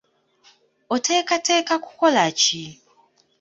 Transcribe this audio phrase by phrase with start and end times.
[0.95, 2.61] Oteekateeka kukola ki?